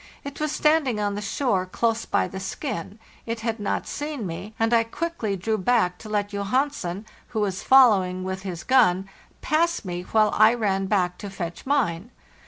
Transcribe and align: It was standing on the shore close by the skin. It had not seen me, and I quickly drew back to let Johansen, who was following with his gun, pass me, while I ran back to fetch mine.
It 0.23 0.39
was 0.39 0.51
standing 0.51 0.99
on 0.99 1.13
the 1.13 1.21
shore 1.21 1.67
close 1.67 2.05
by 2.05 2.27
the 2.27 2.39
skin. 2.39 2.97
It 3.27 3.41
had 3.41 3.59
not 3.59 3.85
seen 3.85 4.25
me, 4.25 4.55
and 4.57 4.73
I 4.73 4.83
quickly 4.83 5.35
drew 5.37 5.59
back 5.59 5.99
to 5.99 6.09
let 6.09 6.29
Johansen, 6.33 7.05
who 7.27 7.41
was 7.41 7.61
following 7.61 8.23
with 8.23 8.41
his 8.41 8.63
gun, 8.63 9.07
pass 9.41 9.85
me, 9.85 10.01
while 10.01 10.31
I 10.33 10.55
ran 10.55 10.87
back 10.87 11.19
to 11.19 11.29
fetch 11.29 11.67
mine. 11.67 12.09